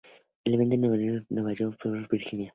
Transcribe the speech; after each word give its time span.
El 0.45 0.55
evento 0.55 0.77
fue 0.77 0.97
grabado 0.97 1.23
desde 1.29 1.29
el 1.29 1.43
Norfolk 1.43 1.55
Scope 1.73 1.87
en 1.89 1.93
Norfolk, 1.93 2.09
Virginia. 2.11 2.49